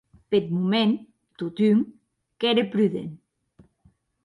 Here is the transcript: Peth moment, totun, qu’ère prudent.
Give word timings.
Peth 0.31 0.49
moment, 0.49 0.93
totun, 1.37 1.77
qu’ère 2.39 2.67
prudent. 2.71 3.11